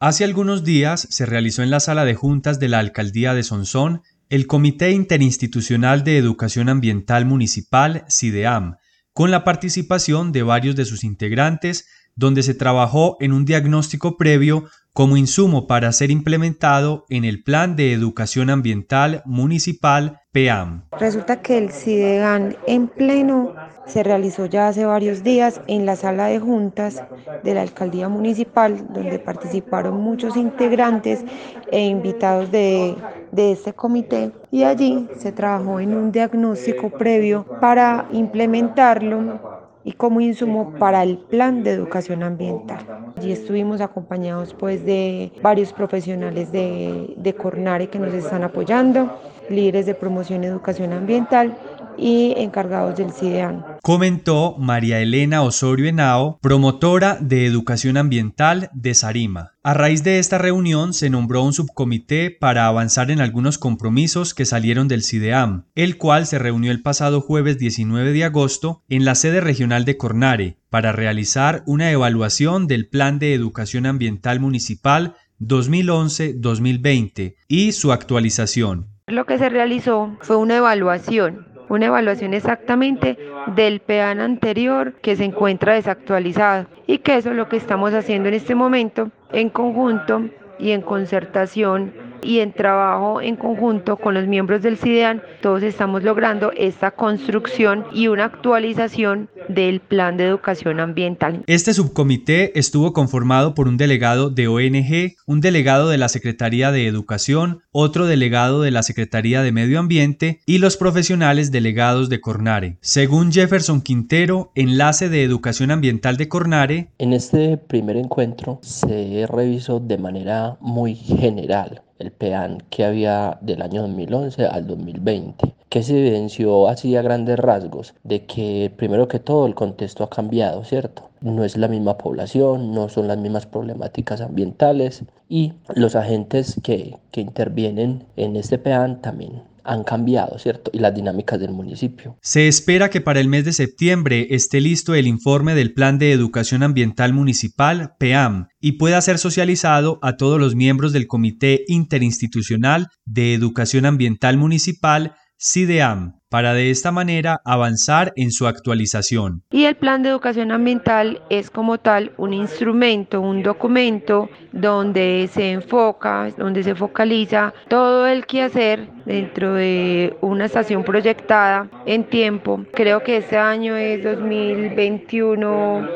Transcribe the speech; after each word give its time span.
Hace 0.00 0.22
algunos 0.22 0.62
días 0.62 1.08
se 1.10 1.26
realizó 1.26 1.64
en 1.64 1.70
la 1.70 1.80
sala 1.80 2.04
de 2.04 2.14
juntas 2.14 2.60
de 2.60 2.68
la 2.68 2.78
alcaldía 2.78 3.34
de 3.34 3.42
Sonsón 3.42 4.02
el 4.28 4.46
Comité 4.46 4.92
Interinstitucional 4.92 6.04
de 6.04 6.18
Educación 6.18 6.68
Ambiental 6.68 7.24
Municipal, 7.24 8.04
CIDEAM, 8.08 8.76
con 9.12 9.32
la 9.32 9.42
participación 9.42 10.30
de 10.30 10.44
varios 10.44 10.76
de 10.76 10.84
sus 10.84 11.02
integrantes, 11.02 11.88
donde 12.14 12.44
se 12.44 12.54
trabajó 12.54 13.16
en 13.18 13.32
un 13.32 13.44
diagnóstico 13.44 14.16
previo 14.16 14.70
como 14.98 15.16
insumo 15.16 15.68
para 15.68 15.92
ser 15.92 16.10
implementado 16.10 17.06
en 17.08 17.24
el 17.24 17.44
Plan 17.44 17.76
de 17.76 17.92
Educación 17.92 18.50
Ambiental 18.50 19.22
Municipal 19.26 20.22
PEAM. 20.32 20.86
Resulta 20.98 21.40
que 21.40 21.56
el 21.56 21.70
CIDEGAN 21.70 22.56
en 22.66 22.88
pleno 22.88 23.54
se 23.86 24.02
realizó 24.02 24.46
ya 24.46 24.66
hace 24.66 24.84
varios 24.86 25.22
días 25.22 25.60
en 25.68 25.86
la 25.86 25.94
sala 25.94 26.26
de 26.26 26.40
juntas 26.40 27.00
de 27.44 27.54
la 27.54 27.62
alcaldía 27.62 28.08
municipal, 28.08 28.88
donde 28.92 29.20
participaron 29.20 30.00
muchos 30.00 30.36
integrantes 30.36 31.24
e 31.70 31.86
invitados 31.86 32.50
de, 32.50 32.96
de 33.30 33.52
este 33.52 33.74
comité 33.74 34.32
y 34.50 34.64
allí 34.64 35.08
se 35.16 35.30
trabajó 35.30 35.78
en 35.78 35.94
un 35.94 36.10
diagnóstico 36.10 36.90
previo 36.90 37.46
para 37.60 38.08
implementarlo 38.10 39.57
y 39.88 39.92
como 39.92 40.20
insumo 40.20 40.74
para 40.78 41.02
el 41.02 41.16
plan 41.16 41.62
de 41.62 41.70
educación 41.70 42.22
ambiental. 42.22 42.76
Allí 43.16 43.32
estuvimos 43.32 43.80
acompañados 43.80 44.52
pues 44.52 44.84
de 44.84 45.32
varios 45.40 45.72
profesionales 45.72 46.52
de, 46.52 47.14
de 47.16 47.34
Cornare 47.34 47.88
que 47.88 47.98
nos 47.98 48.12
están 48.12 48.42
apoyando, 48.44 49.18
líderes 49.48 49.86
de 49.86 49.94
promoción 49.94 50.44
educación 50.44 50.92
ambiental 50.92 51.56
y 51.98 52.34
encargados 52.36 52.96
del 52.96 53.12
CIDEAN. 53.12 53.64
Comentó 53.82 54.56
María 54.58 55.00
Elena 55.00 55.42
Osorio 55.42 55.88
Henao, 55.88 56.38
promotora 56.40 57.18
de 57.20 57.46
educación 57.46 57.96
ambiental 57.96 58.70
de 58.72 58.94
Sarima. 58.94 59.52
A 59.62 59.74
raíz 59.74 60.04
de 60.04 60.18
esta 60.18 60.38
reunión 60.38 60.94
se 60.94 61.10
nombró 61.10 61.42
un 61.42 61.52
subcomité 61.52 62.30
para 62.30 62.66
avanzar 62.66 63.10
en 63.10 63.20
algunos 63.20 63.58
compromisos 63.58 64.32
que 64.32 64.44
salieron 64.44 64.88
del 64.88 65.02
CIDEAM, 65.02 65.64
el 65.74 65.98
cual 65.98 66.26
se 66.26 66.38
reunió 66.38 66.70
el 66.70 66.82
pasado 66.82 67.20
jueves 67.20 67.58
19 67.58 68.12
de 68.12 68.24
agosto 68.24 68.82
en 68.88 69.04
la 69.04 69.14
sede 69.14 69.40
regional 69.40 69.84
de 69.84 69.96
Cornare 69.96 70.56
para 70.70 70.92
realizar 70.92 71.62
una 71.66 71.90
evaluación 71.90 72.66
del 72.66 72.88
Plan 72.88 73.18
de 73.18 73.34
Educación 73.34 73.86
Ambiental 73.86 74.40
Municipal 74.40 75.16
2011-2020 75.40 77.34
y 77.48 77.72
su 77.72 77.92
actualización. 77.92 78.86
Lo 79.06 79.24
que 79.24 79.38
se 79.38 79.48
realizó 79.48 80.16
fue 80.20 80.36
una 80.36 80.56
evaluación 80.58 81.57
una 81.68 81.86
evaluación 81.86 82.34
exactamente 82.34 83.18
del 83.54 83.80
PEAN 83.80 84.20
anterior 84.20 84.94
que 85.02 85.16
se 85.16 85.24
encuentra 85.24 85.74
desactualizado 85.74 86.66
y 86.86 86.98
que 86.98 87.16
eso 87.16 87.30
es 87.30 87.36
lo 87.36 87.48
que 87.48 87.56
estamos 87.56 87.92
haciendo 87.94 88.28
en 88.28 88.34
este 88.34 88.54
momento 88.54 89.10
en 89.32 89.50
conjunto 89.50 90.28
y 90.58 90.72
en 90.72 90.82
concertación 90.82 91.92
y 92.22 92.40
en 92.40 92.52
trabajo 92.52 93.20
en 93.20 93.36
conjunto 93.36 93.96
con 93.96 94.14
los 94.14 94.26
miembros 94.26 94.62
del 94.62 94.76
CIDEAN, 94.76 95.22
todos 95.40 95.62
estamos 95.62 96.02
logrando 96.02 96.52
esta 96.56 96.90
construcción 96.90 97.84
y 97.92 98.08
una 98.08 98.24
actualización 98.26 99.28
del 99.48 99.80
plan 99.80 100.16
de 100.16 100.26
educación 100.26 100.80
ambiental. 100.80 101.42
Este 101.46 101.72
subcomité 101.74 102.58
estuvo 102.58 102.92
conformado 102.92 103.54
por 103.54 103.68
un 103.68 103.76
delegado 103.76 104.30
de 104.30 104.48
ONG, 104.48 105.16
un 105.26 105.40
delegado 105.40 105.88
de 105.88 105.98
la 105.98 106.08
Secretaría 106.08 106.70
de 106.70 106.86
Educación, 106.86 107.62
otro 107.72 108.06
delegado 108.06 108.62
de 108.62 108.70
la 108.70 108.82
Secretaría 108.82 109.42
de 109.42 109.52
Medio 109.52 109.78
Ambiente 109.78 110.40
y 110.46 110.58
los 110.58 110.76
profesionales 110.76 111.50
delegados 111.50 112.08
de 112.08 112.20
Cornare. 112.20 112.78
Según 112.80 113.32
Jefferson 113.32 113.80
Quintero, 113.80 114.52
enlace 114.54 115.08
de 115.08 115.24
Educación 115.24 115.70
Ambiental 115.70 116.16
de 116.16 116.28
Cornare, 116.28 116.90
en 116.98 117.12
este 117.12 117.56
primer 117.56 117.96
encuentro 117.96 118.60
se 118.62 119.26
revisó 119.28 119.80
de 119.80 119.98
manera 119.98 120.56
muy 120.60 120.94
general 120.94 121.82
el 121.98 122.10
PEAN 122.10 122.62
que 122.70 122.84
había 122.84 123.38
del 123.40 123.62
año 123.62 123.82
2011 123.82 124.46
al 124.46 124.66
2020, 124.66 125.54
que 125.68 125.82
se 125.82 125.98
evidenció 125.98 126.68
así 126.68 126.96
a 126.96 127.02
grandes 127.02 127.38
rasgos 127.38 127.94
de 128.04 128.24
que 128.24 128.72
primero 128.76 129.08
que 129.08 129.18
todo 129.18 129.46
el 129.46 129.54
contexto 129.54 130.04
ha 130.04 130.10
cambiado, 130.10 130.64
¿cierto? 130.64 131.10
No 131.20 131.44
es 131.44 131.56
la 131.56 131.68
misma 131.68 131.98
población, 131.98 132.72
no 132.72 132.88
son 132.88 133.08
las 133.08 133.18
mismas 133.18 133.46
problemáticas 133.46 134.20
ambientales 134.20 135.04
y 135.28 135.52
los 135.74 135.96
agentes 135.96 136.60
que, 136.62 136.96
que 137.10 137.20
intervienen 137.20 138.04
en 138.16 138.36
este 138.36 138.58
PEAN 138.58 139.00
también 139.00 139.42
han 139.68 139.84
cambiado, 139.84 140.38
¿cierto? 140.38 140.70
Y 140.72 140.78
las 140.78 140.94
dinámicas 140.94 141.38
del 141.38 141.52
municipio. 141.52 142.16
Se 142.22 142.48
espera 142.48 142.88
que 142.88 143.02
para 143.02 143.20
el 143.20 143.28
mes 143.28 143.44
de 143.44 143.52
septiembre 143.52 144.28
esté 144.30 144.60
listo 144.60 144.94
el 144.94 145.06
informe 145.06 145.54
del 145.54 145.74
Plan 145.74 145.98
de 145.98 146.10
Educación 146.10 146.62
Ambiental 146.62 147.12
Municipal, 147.12 147.94
PEAM, 147.98 148.48
y 148.60 148.72
pueda 148.72 149.00
ser 149.02 149.18
socializado 149.18 149.98
a 150.00 150.16
todos 150.16 150.40
los 150.40 150.54
miembros 150.54 150.92
del 150.92 151.06
Comité 151.06 151.64
Interinstitucional 151.68 152.88
de 153.04 153.34
Educación 153.34 153.84
Ambiental 153.84 154.38
Municipal, 154.38 155.14
CIDEAM, 155.40 156.18
para 156.30 156.52
de 156.52 156.70
esta 156.70 156.90
manera 156.90 157.40
avanzar 157.44 158.12
en 158.16 158.32
su 158.32 158.46
actualización. 158.46 159.42
Y 159.50 159.64
el 159.64 159.76
plan 159.76 160.02
de 160.02 160.08
educación 160.08 160.50
ambiental 160.50 161.22
es 161.30 161.48
como 161.48 161.78
tal 161.78 162.12
un 162.16 162.34
instrumento, 162.34 163.20
un 163.20 163.42
documento 163.42 164.28
donde 164.52 165.28
se 165.32 165.52
enfoca, 165.52 166.30
donde 166.36 166.62
se 166.64 166.74
focaliza 166.74 167.54
todo 167.68 168.06
el 168.06 168.26
quehacer 168.26 168.88
dentro 169.06 169.54
de 169.54 170.16
una 170.20 170.46
estación 170.46 170.82
proyectada 170.82 171.68
en 171.86 172.04
tiempo. 172.04 172.64
Creo 172.72 173.02
que 173.02 173.18
este 173.18 173.38
año 173.38 173.76
es 173.76 174.02
2021. 174.02 175.88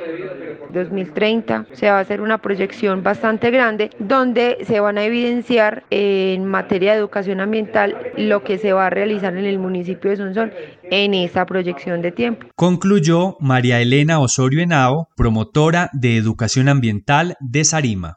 2030 0.72 1.66
se 1.72 1.90
va 1.90 1.98
a 1.98 2.00
hacer 2.00 2.20
una 2.20 2.38
proyección 2.38 3.02
bastante 3.02 3.50
grande 3.50 3.90
donde 3.98 4.58
se 4.64 4.80
van 4.80 4.98
a 4.98 5.04
evidenciar 5.04 5.84
en 5.90 6.44
materia 6.44 6.92
de 6.92 6.98
educación 6.98 7.40
ambiental 7.40 7.96
lo 8.16 8.42
que 8.42 8.58
se 8.58 8.72
va 8.72 8.86
a 8.86 8.90
realizar 8.90 9.36
en 9.36 9.44
el 9.44 9.58
municipio 9.58 10.10
de 10.10 10.16
son 10.16 10.52
en 10.90 11.14
esa 11.14 11.46
proyección 11.46 12.02
de 12.02 12.12
tiempo. 12.12 12.46
Concluyó 12.56 13.36
María 13.40 13.80
Elena 13.80 14.20
Osorio 14.20 14.60
Henao, 14.62 15.08
promotora 15.16 15.90
de 15.92 16.16
educación 16.16 16.68
ambiental 16.68 17.34
de 17.40 17.64
Sarima. 17.64 18.16